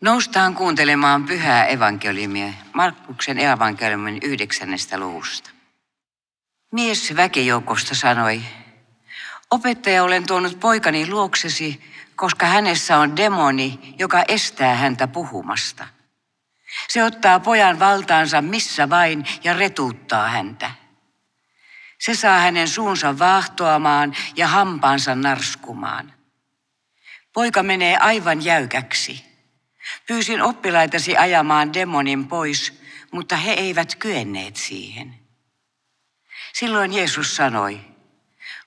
[0.00, 5.50] Noustaan kuuntelemaan pyhää evankeliumia Markkuksen evankeliumin yhdeksännestä luvusta.
[6.72, 8.42] Mies väkijoukosta sanoi,
[9.50, 11.80] opettaja olen tuonut poikani luoksesi,
[12.16, 15.86] koska hänessä on demoni, joka estää häntä puhumasta.
[16.88, 20.70] Se ottaa pojan valtaansa missä vain ja retuuttaa häntä.
[21.98, 26.12] Se saa hänen suunsa vaahtoamaan ja hampaansa narskumaan.
[27.32, 29.25] Poika menee aivan jäykäksi.
[30.06, 32.80] Pyysin oppilaitasi ajamaan demonin pois,
[33.12, 35.14] mutta he eivät kyenneet siihen.
[36.52, 37.80] Silloin Jeesus sanoi,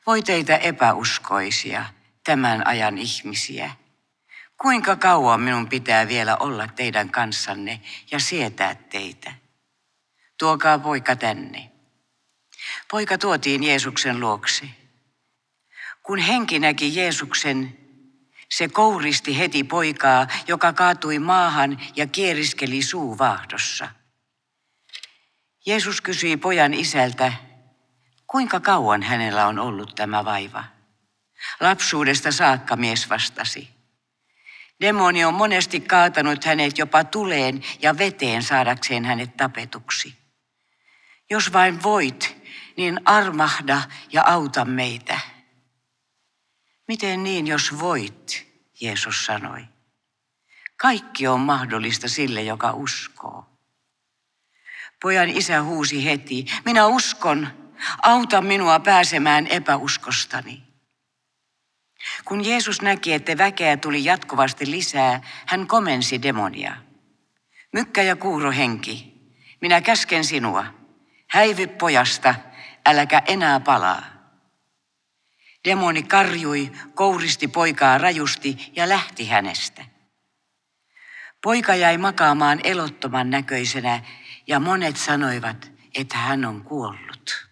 [0.07, 1.85] voi teitä epäuskoisia,
[2.23, 3.71] tämän ajan ihmisiä.
[4.61, 7.81] Kuinka kauan minun pitää vielä olla teidän kanssanne
[8.11, 9.33] ja sietää teitä?
[10.37, 11.71] Tuokaa poika tänne.
[12.91, 14.65] Poika tuotiin Jeesuksen luokse.
[16.03, 17.77] Kun henki näki Jeesuksen,
[18.51, 23.89] se kouristi heti poikaa, joka kaatui maahan ja kieriskeli suuvaahdossa.
[25.65, 27.33] Jeesus kysyi pojan isältä,
[28.27, 30.63] kuinka kauan hänellä on ollut tämä vaiva.
[31.59, 33.69] Lapsuudesta saakka mies vastasi.
[34.81, 40.15] Demoni on monesti kaatanut hänet jopa tuleen ja veteen saadakseen hänet tapetuksi.
[41.29, 42.35] Jos vain voit,
[42.77, 45.19] niin armahda ja auta meitä.
[46.89, 48.47] Miten niin, jos voit,
[48.81, 49.65] Jeesus sanoi.
[50.77, 53.45] Kaikki on mahdollista sille, joka uskoo.
[55.01, 57.47] Pojan isä huusi heti, minä uskon,
[58.01, 60.63] auta minua pääsemään epäuskostani.
[62.25, 66.75] Kun Jeesus näki, että väkeä tuli jatkuvasti lisää, hän komensi demonia.
[67.73, 69.13] Mykkä ja kuuro henki,
[69.61, 70.65] minä käsken sinua,
[71.27, 72.35] häivy pojasta,
[72.85, 74.18] äläkä enää palaa.
[75.65, 79.85] Demoni karjui, kouristi poikaa rajusti ja lähti hänestä.
[81.43, 84.01] Poika jäi makaamaan elottoman näköisenä
[84.47, 87.49] ja monet sanoivat, että hän on kuollut.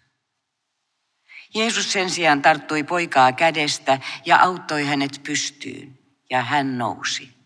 [1.54, 5.98] Jeesus sen sijaan tarttui poikaa kädestä ja auttoi hänet pystyyn,
[6.30, 7.38] ja hän nousi.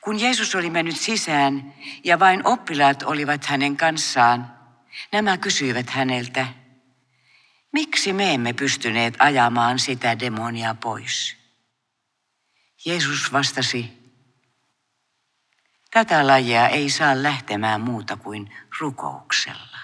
[0.00, 1.74] Kun Jeesus oli mennyt sisään
[2.04, 4.56] ja vain oppilaat olivat hänen kanssaan,
[5.12, 6.46] nämä kysyivät häneltä,
[7.72, 11.36] miksi me emme pystyneet ajamaan sitä demonia pois?
[12.84, 13.92] Jeesus vastasi,
[15.90, 19.78] tätä lajia ei saa lähtemään muuta kuin rukouksella.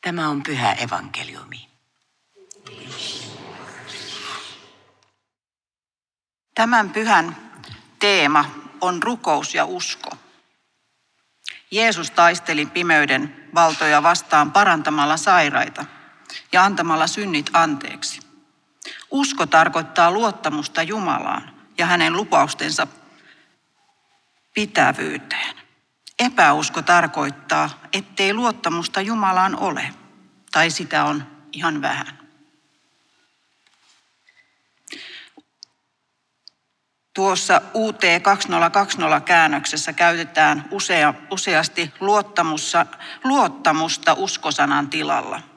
[0.00, 1.68] Tämä on pyhä evankeliumi.
[6.54, 7.52] Tämän pyhän
[7.98, 8.44] teema
[8.80, 10.10] on rukous ja usko.
[11.70, 15.84] Jeesus taisteli pimeyden valtoja vastaan parantamalla sairaita
[16.52, 18.20] ja antamalla synnit anteeksi.
[19.10, 22.86] Usko tarkoittaa luottamusta Jumalaan ja hänen lupaustensa
[24.54, 25.56] pitävyyteen.
[26.18, 29.94] Epäusko tarkoittaa, ettei luottamusta Jumalaan ole,
[30.52, 32.18] tai sitä on ihan vähän.
[37.14, 42.86] Tuossa UT 2020 käännöksessä käytetään usea, useasti luottamusta,
[43.24, 45.51] luottamusta uskosanan tilalla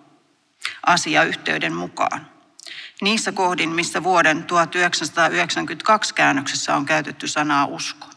[0.86, 2.28] asiayhteyden mukaan.
[3.02, 8.08] Niissä kohdin, missä vuoden 1992 käännöksessä on käytetty sanaa usko.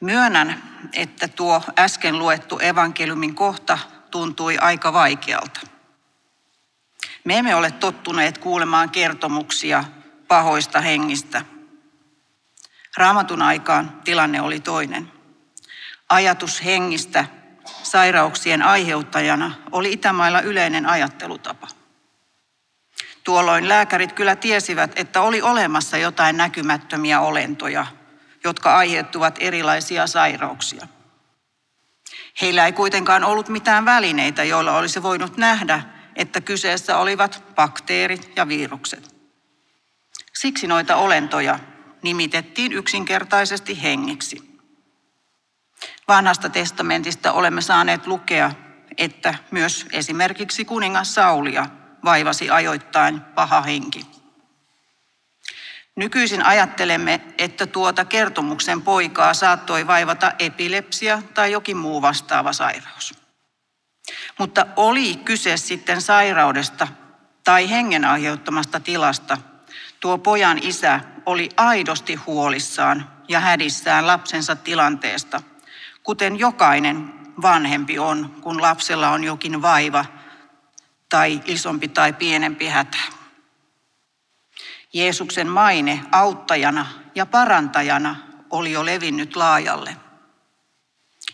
[0.00, 3.78] Myönnän, että tuo äsken luettu evankeliumin kohta
[4.10, 5.60] tuntui aika vaikealta.
[7.24, 9.84] Me emme ole tottuneet kuulemaan kertomuksia
[10.28, 11.42] pahoista hengistä.
[12.96, 15.12] Raamatun aikaan tilanne oli toinen.
[16.08, 17.24] Ajatus hengistä
[17.90, 21.68] sairauksien aiheuttajana oli Itämailla yleinen ajattelutapa.
[23.24, 27.86] Tuolloin lääkärit kyllä tiesivät, että oli olemassa jotain näkymättömiä olentoja,
[28.44, 30.86] jotka aiheuttuvat erilaisia sairauksia.
[32.40, 35.82] Heillä ei kuitenkaan ollut mitään välineitä, joilla olisi voinut nähdä,
[36.16, 39.16] että kyseessä olivat bakteerit ja virukset.
[40.34, 41.58] Siksi noita olentoja
[42.02, 44.55] nimitettiin yksinkertaisesti hengiksi.
[46.08, 48.52] Vanhasta testamentista olemme saaneet lukea,
[48.98, 51.66] että myös esimerkiksi kuningas Saulia
[52.04, 54.06] vaivasi ajoittain paha henki.
[55.96, 63.14] Nykyisin ajattelemme, että tuota kertomuksen poikaa saattoi vaivata epilepsia tai jokin muu vastaava sairaus.
[64.38, 66.88] Mutta oli kyse sitten sairaudesta
[67.44, 69.38] tai hengen aiheuttamasta tilasta,
[70.00, 75.42] tuo pojan isä oli aidosti huolissaan ja hädissään lapsensa tilanteesta,
[76.06, 77.12] kuten jokainen
[77.42, 80.04] vanhempi on, kun lapsella on jokin vaiva
[81.08, 82.98] tai isompi tai pienempi hätä.
[84.92, 88.16] Jeesuksen maine auttajana ja parantajana
[88.50, 89.96] oli jo levinnyt laajalle.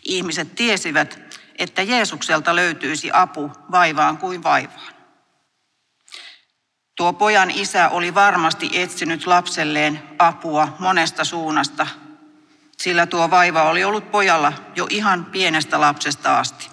[0.03, 1.19] Ihmiset tiesivät,
[1.59, 4.93] että Jeesukselta löytyisi apu vaivaan kuin vaivaan.
[6.95, 11.87] Tuo pojan isä oli varmasti etsinyt lapselleen apua monesta suunnasta,
[12.77, 16.69] sillä tuo vaiva oli ollut pojalla jo ihan pienestä lapsesta asti.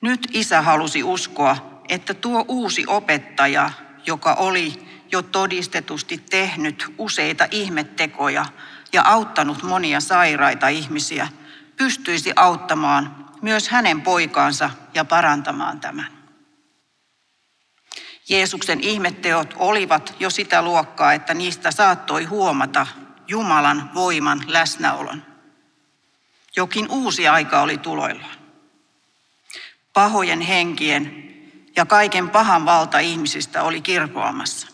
[0.00, 3.70] Nyt isä halusi uskoa, että tuo uusi opettaja,
[4.06, 8.46] joka oli jo todistetusti tehnyt useita ihmettekoja
[8.92, 11.28] ja auttanut monia sairaita ihmisiä,
[11.76, 16.20] pystyisi auttamaan myös hänen poikaansa ja parantamaan tämän.
[18.28, 22.86] Jeesuksen ihmetteot olivat jo sitä luokkaa, että niistä saattoi huomata
[23.30, 25.22] Jumalan voiman läsnäolon.
[26.56, 28.36] Jokin uusi aika oli tuloillaan.
[29.92, 31.30] Pahojen henkien
[31.76, 34.68] ja kaiken pahan valta ihmisistä oli kirpoamassa.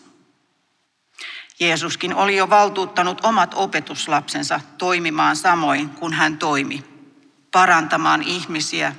[1.59, 6.83] Jeesuskin oli jo valtuuttanut omat opetuslapsensa toimimaan samoin kuin hän toimi,
[7.51, 8.95] parantamaan ihmisiä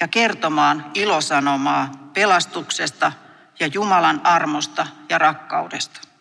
[0.00, 3.12] ja kertomaan ilosanomaa pelastuksesta
[3.60, 6.13] ja Jumalan armosta ja rakkaudesta.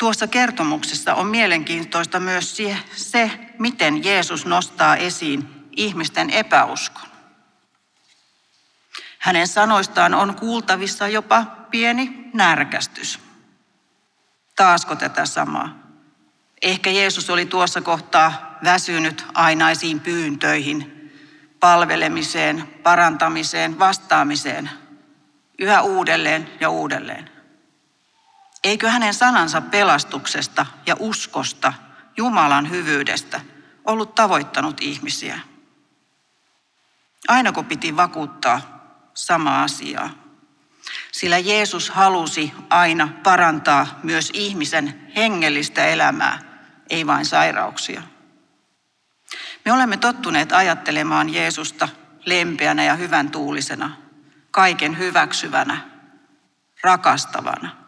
[0.00, 2.56] Tuossa kertomuksessa on mielenkiintoista myös
[2.96, 7.08] se, miten Jeesus nostaa esiin ihmisten epäuskon.
[9.18, 13.18] Hänen sanoistaan on kuultavissa jopa pieni närkästys.
[14.56, 15.78] Taasko tätä samaa?
[16.62, 21.10] Ehkä Jeesus oli tuossa kohtaa väsynyt ainaisiin pyyntöihin,
[21.60, 24.70] palvelemiseen, parantamiseen, vastaamiseen,
[25.58, 27.39] yhä uudelleen ja uudelleen.
[28.64, 31.72] Eikö hänen sanansa pelastuksesta ja uskosta,
[32.16, 33.40] Jumalan hyvyydestä,
[33.84, 35.40] ollut tavoittanut ihmisiä?
[37.28, 38.60] Ainako piti vakuuttaa
[39.14, 40.10] sama asiaa?
[41.12, 46.38] Sillä Jeesus halusi aina parantaa myös ihmisen hengellistä elämää,
[46.90, 48.02] ei vain sairauksia.
[49.64, 51.88] Me olemme tottuneet ajattelemaan Jeesusta
[52.24, 53.96] lempeänä ja hyvän tuulisena,
[54.50, 55.80] kaiken hyväksyvänä,
[56.82, 57.79] rakastavana.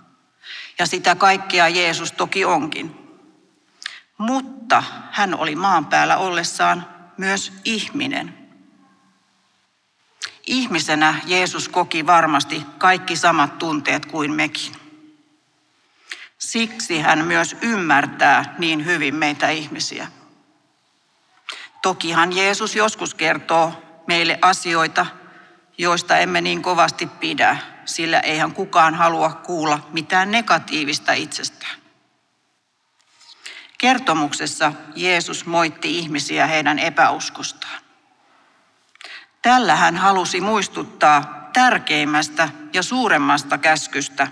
[0.78, 2.98] Ja sitä kaikkea Jeesus toki onkin.
[4.19, 6.86] Mutta hän oli maan päällä ollessaan
[7.16, 8.38] myös ihminen.
[10.46, 14.72] Ihmisenä Jeesus koki varmasti kaikki samat tunteet kuin mekin.
[16.38, 20.08] Siksi hän myös ymmärtää niin hyvin meitä ihmisiä.
[21.82, 23.72] Tokihan Jeesus joskus kertoo
[24.06, 25.06] meille asioita,
[25.78, 31.82] joista emme niin kovasti pidä, sillä eihän kukaan halua kuulla mitään negatiivista itsestään.
[33.78, 37.82] Kertomuksessa Jeesus moitti ihmisiä heidän epäuskostaan.
[39.42, 44.28] Tällä hän halusi muistuttaa tärkeimmästä ja suuremmasta käskystä.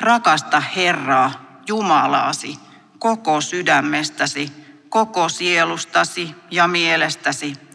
[0.00, 2.58] Rakasta Herraa, Jumalaasi,
[2.98, 4.52] koko sydämestäsi,
[4.88, 7.71] koko sielustasi ja mielestäsi.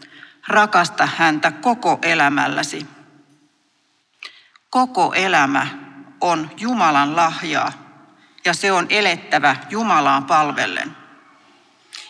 [0.48, 2.86] Rakasta häntä koko elämälläsi.
[4.70, 5.66] Koko elämä
[6.20, 7.72] on Jumalan lahjaa
[8.44, 10.96] ja se on elettävä Jumalaan palvellen.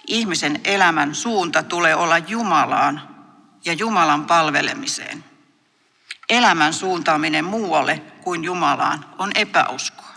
[0.06, 3.16] Ihmisen elämän suunta tulee olla Jumalaan
[3.64, 5.24] ja Jumalan palvelemiseen.
[6.28, 10.14] Elämän suuntaaminen muualle kuin Jumalaan on epäuskoa.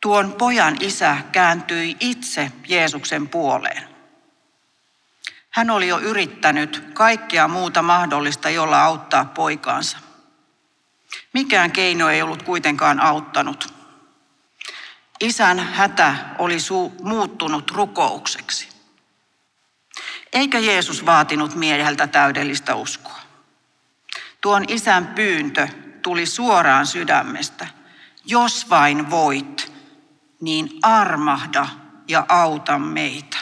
[0.00, 3.97] Tuon pojan isä kääntyi itse Jeesuksen puoleen.
[5.58, 9.98] Hän oli jo yrittänyt kaikkea muuta mahdollista, jolla auttaa poikaansa.
[11.32, 13.74] Mikään keino ei ollut kuitenkaan auttanut.
[15.20, 16.56] Isän hätä oli
[17.02, 18.68] muuttunut rukoukseksi.
[20.32, 23.20] Eikä Jeesus vaatinut mieheltä täydellistä uskoa.
[24.40, 25.68] Tuon isän pyyntö
[26.02, 27.66] tuli suoraan sydämestä.
[28.24, 29.72] Jos vain voit,
[30.40, 31.68] niin armahda
[32.08, 33.37] ja auta meitä.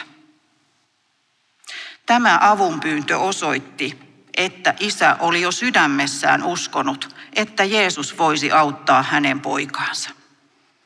[2.07, 3.99] Tämä avunpyyntö osoitti,
[4.37, 10.09] että isä oli jo sydämessään uskonut, että Jeesus voisi auttaa hänen poikaansa.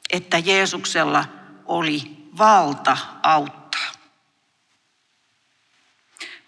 [0.10, 1.26] Että Jeesuksella
[1.66, 3.92] oli valta auttaa.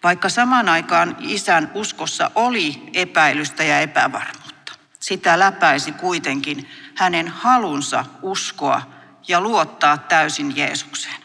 [0.02, 8.82] Vaikka samaan aikaan isän uskossa oli epäilystä ja epävarmuutta, sitä läpäisi kuitenkin hänen halunsa uskoa
[9.28, 11.23] ja luottaa täysin Jeesukseen.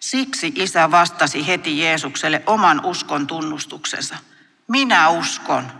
[0.00, 4.16] Siksi isä vastasi heti Jeesukselle oman uskon tunnustuksensa.
[4.68, 5.72] Minä uskon,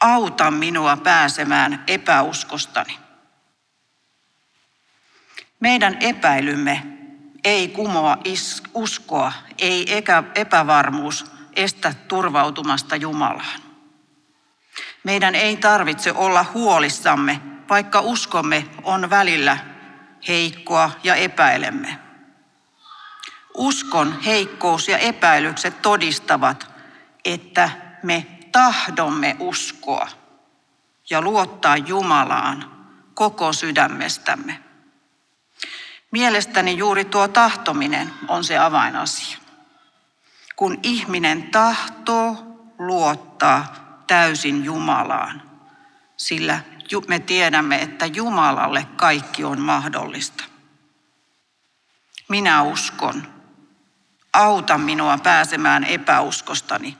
[0.00, 2.98] auta minua pääsemään epäuskostani.
[5.60, 6.82] Meidän epäilymme
[7.44, 8.18] ei kumoa
[8.74, 9.86] uskoa, ei
[10.34, 11.26] epävarmuus
[11.56, 13.60] estä turvautumasta Jumalaan.
[15.04, 19.58] Meidän ei tarvitse olla huolissamme, vaikka uskomme on välillä
[20.28, 22.07] heikkoa ja epäilemme.
[23.58, 26.70] Uskon heikkous ja epäilykset todistavat,
[27.24, 27.70] että
[28.02, 30.08] me tahdomme uskoa
[31.10, 32.70] ja luottaa Jumalaan
[33.14, 34.62] koko sydämestämme.
[36.10, 39.38] Mielestäni juuri tuo tahtominen on se avainasia.
[40.56, 42.36] Kun ihminen tahtoo
[42.78, 43.74] luottaa
[44.06, 45.42] täysin Jumalaan,
[46.16, 46.60] sillä
[47.08, 50.44] me tiedämme, että Jumalalle kaikki on mahdollista.
[52.28, 53.37] Minä uskon.
[54.32, 56.96] Auta minua pääsemään epäuskostani.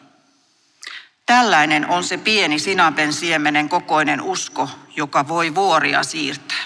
[1.27, 6.65] Tällainen on se pieni sinapen siemenen kokoinen usko, joka voi vuoria siirtää.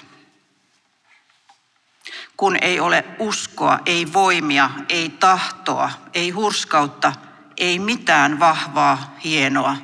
[2.36, 7.12] Kun ei ole uskoa, ei voimia, ei tahtoa, ei hurskautta,
[7.56, 9.76] ei mitään vahvaa, hienoa,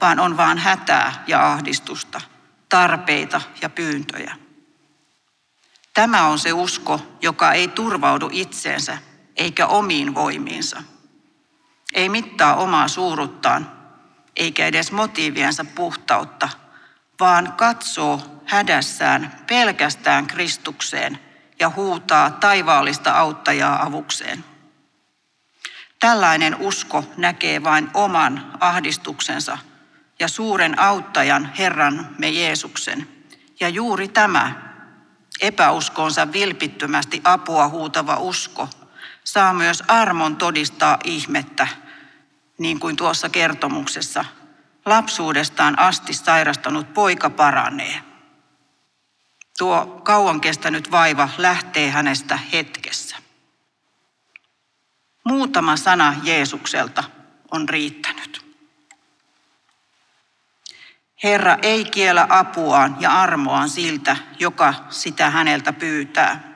[0.00, 2.20] vaan on vaan hätää ja ahdistusta,
[2.68, 4.36] tarpeita ja pyyntöjä.
[5.94, 8.98] Tämä on se usko, joka ei turvaudu itseensä
[9.36, 10.82] eikä omiin voimiinsa.
[11.94, 13.72] Ei mittaa omaa suuruttaan,
[14.36, 16.48] eikä edes motiiviensa puhtautta,
[17.20, 21.18] vaan katsoo hädässään pelkästään Kristukseen
[21.60, 24.44] ja huutaa taivaallista auttajaa avukseen.
[26.00, 29.58] Tällainen usko näkee vain oman ahdistuksensa
[30.20, 33.08] ja suuren auttajan Herran me Jeesuksen.
[33.60, 34.72] Ja juuri tämä
[35.40, 38.68] epäuskonsa vilpittömästi apua huutava usko
[39.24, 41.68] saa myös armon todistaa ihmettä,
[42.58, 44.24] niin kuin tuossa kertomuksessa.
[44.86, 48.02] Lapsuudestaan asti sairastanut poika paranee.
[49.58, 53.16] Tuo kauan kestänyt vaiva lähtee hänestä hetkessä.
[55.24, 57.04] Muutama sana Jeesukselta
[57.50, 58.46] on riittänyt.
[61.22, 66.51] Herra ei kiellä apuaan ja armoaan siltä, joka sitä häneltä pyytää.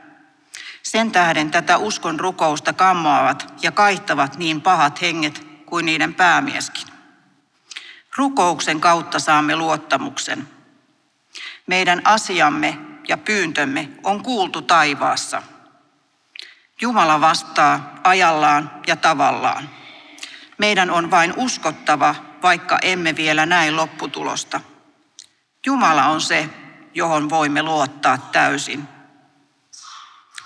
[0.86, 6.86] Sen tähden tätä uskon rukousta kammoavat ja kaihtavat niin pahat henget kuin niiden päämieskin.
[8.16, 10.48] Rukouksen kautta saamme luottamuksen.
[11.66, 12.78] Meidän asiamme
[13.08, 15.42] ja pyyntömme on kuultu taivaassa.
[16.80, 19.70] Jumala vastaa ajallaan ja tavallaan.
[20.58, 24.60] Meidän on vain uskottava, vaikka emme vielä näe lopputulosta.
[25.66, 26.48] Jumala on se,
[26.94, 28.95] johon voimme luottaa täysin.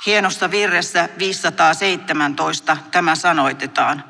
[0.06, 4.04] Hienossa virressä 517 tämä sanoitetaan.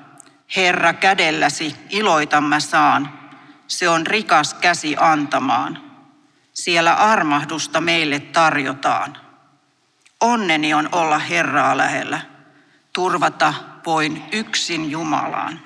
[0.56, 3.18] Herra kädelläsi iloitamme saan,
[3.66, 5.82] se on rikas käsi antamaan.
[6.52, 9.16] Siellä armahdusta meille tarjotaan.
[10.20, 12.20] Onneni on olla Herraa lähellä.
[12.92, 13.54] Turvata
[13.87, 15.61] voin yksin Jumalaan.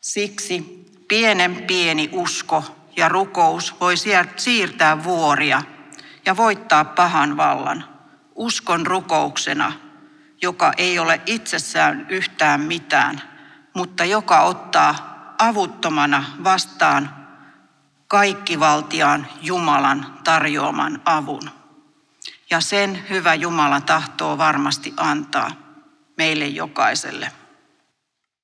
[0.00, 2.64] Siksi pienen pieni usko
[2.96, 3.94] ja rukous voi
[4.36, 5.62] siirtää vuoria
[6.26, 7.97] ja voittaa pahan vallan
[8.38, 9.72] uskon rukouksena,
[10.42, 13.22] joka ei ole itsessään yhtään mitään,
[13.74, 17.26] mutta joka ottaa avuttomana vastaan
[18.08, 21.50] kaikkivaltiaan Jumalan tarjoaman avun.
[22.50, 25.50] Ja sen hyvä Jumala tahtoo varmasti antaa
[26.16, 27.32] meille jokaiselle.